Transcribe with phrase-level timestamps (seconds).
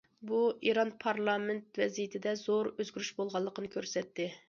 [0.29, 0.37] بۇ،
[0.69, 4.33] ئىران پارلامېنت ۋەزىيىتىدە زور ئۆزگىرىش بولغانلىقىنى كۆرسەتتى.